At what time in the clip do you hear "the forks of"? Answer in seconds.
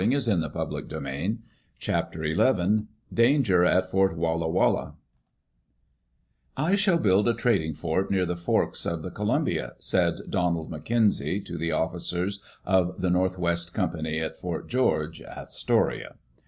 8.25-9.03